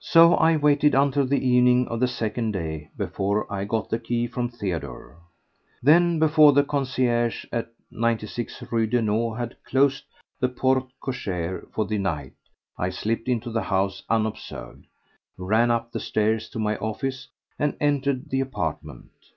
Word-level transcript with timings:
So 0.00 0.34
I 0.34 0.56
waited 0.56 0.96
until 0.96 1.24
the 1.24 1.38
evening 1.46 1.86
of 1.86 2.00
the 2.00 2.08
second 2.08 2.50
day 2.50 2.90
before 2.96 3.46
I 3.48 3.64
got 3.64 3.90
the 3.90 4.00
key 4.00 4.26
from 4.26 4.48
Theodore. 4.48 5.18
Then 5.80 6.18
before 6.18 6.52
the 6.52 6.64
concierge 6.64 7.44
at 7.52 7.68
96 7.92 8.72
Rue 8.72 8.88
Daunou 8.88 9.34
had 9.38 9.54
closed 9.62 10.02
the 10.40 10.48
porte 10.48 10.90
cochere 11.00 11.64
for 11.72 11.84
the 11.84 11.98
night, 11.98 12.34
I 12.76 12.90
slipped 12.90 13.28
into 13.28 13.52
the 13.52 13.62
house 13.62 14.02
unobserved, 14.10 14.84
ran 15.36 15.70
up 15.70 15.92
the 15.92 16.00
stairs 16.00 16.48
to 16.48 16.58
my 16.58 16.76
office 16.78 17.28
and 17.56 17.76
entered 17.80 18.30
the 18.30 18.40
apartment. 18.40 19.10